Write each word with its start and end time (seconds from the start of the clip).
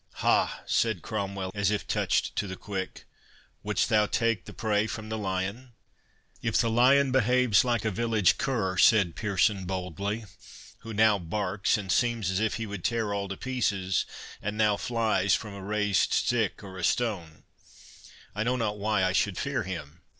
"Ha!" 0.15 0.63
said 0.65 1.03
Cromwell, 1.03 1.51
as 1.53 1.69
if 1.69 1.85
touched 1.85 2.35
to 2.35 2.47
the 2.47 2.55
quick, 2.55 3.05
"wouldst 3.61 3.87
thou 3.89 4.07
take 4.07 4.45
the 4.45 4.51
prey 4.51 4.87
from 4.87 5.09
the 5.09 5.17
lion?" 5.19 5.73
"If 6.41 6.57
the 6.57 6.71
lion 6.71 7.11
behaves 7.11 7.63
like 7.63 7.85
a 7.85 7.91
village 7.91 8.39
cur," 8.39 8.77
said 8.79 9.15
Pearson 9.15 9.65
boldly, 9.65 10.25
"who 10.79 10.91
now 10.91 11.19
barks 11.19 11.77
and 11.77 11.91
seems 11.91 12.31
as 12.31 12.39
if 12.39 12.55
he 12.55 12.65
would 12.65 12.83
tear 12.83 13.13
all 13.13 13.27
to 13.27 13.37
pieces, 13.37 14.07
and 14.41 14.57
now 14.57 14.75
flies 14.75 15.35
from 15.35 15.53
a 15.53 15.61
raised 15.61 16.13
stick 16.13 16.63
or 16.63 16.79
a 16.79 16.83
stone, 16.83 17.43
I 18.33 18.41
know 18.41 18.55
not 18.55 18.79
why 18.79 19.03
I 19.03 19.11
should 19.11 19.37
fear 19.37 19.61
him. 19.61 20.01